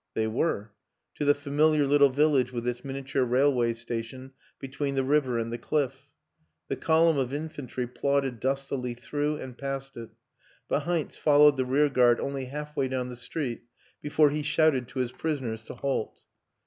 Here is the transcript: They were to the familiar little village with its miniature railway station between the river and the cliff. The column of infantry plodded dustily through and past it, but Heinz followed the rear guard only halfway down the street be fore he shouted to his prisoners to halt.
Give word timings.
They 0.15 0.25
were 0.25 0.71
to 1.13 1.25
the 1.25 1.35
familiar 1.35 1.85
little 1.85 2.09
village 2.09 2.51
with 2.51 2.67
its 2.67 2.83
miniature 2.83 3.23
railway 3.23 3.75
station 3.75 4.31
between 4.57 4.95
the 4.95 5.03
river 5.03 5.37
and 5.37 5.53
the 5.53 5.59
cliff. 5.59 6.09
The 6.69 6.75
column 6.75 7.19
of 7.19 7.31
infantry 7.31 7.85
plodded 7.85 8.39
dustily 8.39 8.95
through 8.95 9.35
and 9.35 9.55
past 9.55 9.95
it, 9.97 10.09
but 10.67 10.85
Heinz 10.85 11.17
followed 11.17 11.55
the 11.55 11.65
rear 11.65 11.87
guard 11.89 12.19
only 12.19 12.45
halfway 12.45 12.87
down 12.87 13.09
the 13.09 13.15
street 13.15 13.65
be 14.01 14.09
fore 14.09 14.31
he 14.31 14.41
shouted 14.41 14.87
to 14.87 14.99
his 15.01 15.11
prisoners 15.11 15.63
to 15.65 15.75
halt. 15.75 16.19